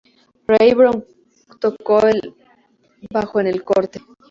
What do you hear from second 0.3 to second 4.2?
Ray Brown tocó el bajo en el corte.